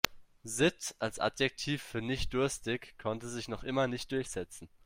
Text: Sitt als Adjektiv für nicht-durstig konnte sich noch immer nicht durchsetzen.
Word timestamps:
Sitt 0.43 0.95
als 0.97 1.19
Adjektiv 1.19 1.83
für 1.83 2.01
nicht-durstig 2.01 2.95
konnte 2.97 3.29
sich 3.29 3.47
noch 3.49 3.61
immer 3.63 3.87
nicht 3.87 4.11
durchsetzen. 4.11 4.67